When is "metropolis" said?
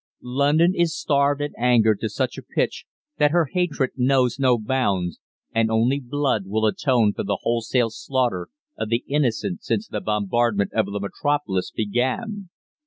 10.99-11.69